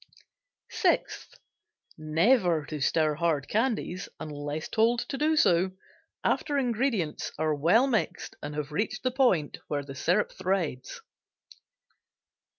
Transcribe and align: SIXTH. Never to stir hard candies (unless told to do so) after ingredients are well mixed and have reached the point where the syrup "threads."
SIXTH. 0.71 1.35
Never 1.95 2.65
to 2.65 2.81
stir 2.81 3.13
hard 3.13 3.47
candies 3.47 4.09
(unless 4.19 4.67
told 4.67 5.01
to 5.01 5.15
do 5.15 5.35
so) 5.37 5.73
after 6.23 6.57
ingredients 6.57 7.31
are 7.37 7.53
well 7.53 7.85
mixed 7.85 8.35
and 8.41 8.55
have 8.55 8.71
reached 8.71 9.03
the 9.03 9.11
point 9.11 9.59
where 9.67 9.83
the 9.83 9.93
syrup 9.93 10.31
"threads." 10.31 11.01